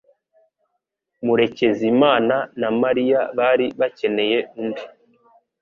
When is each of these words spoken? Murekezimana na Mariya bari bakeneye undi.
Murekezimana 1.25 2.35
na 2.59 2.69
Mariya 2.81 3.19
bari 3.37 3.65
bakeneye 3.79 4.37
undi. 4.59 4.83